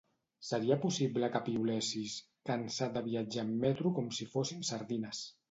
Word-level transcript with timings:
Seria 0.51 0.77
possible 0.85 1.29
que 1.35 1.41
piulessis 1.49 2.15
"cansat 2.51 2.97
de 2.97 3.05
viatjar 3.11 3.45
en 3.45 3.53
metro 3.67 3.95
com 4.01 4.11
si 4.21 4.29
fóssim 4.35 4.67
sardines"? 4.73 5.25